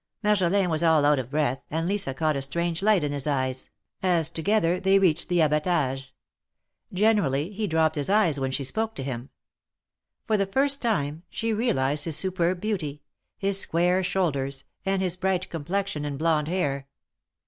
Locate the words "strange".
2.41-2.81